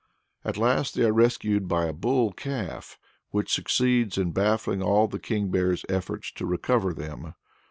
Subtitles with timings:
[0.43, 2.97] At last they are rescued by a bull calf,
[3.29, 7.35] which succeeds in baffling all the King Bear's efforts to recover them.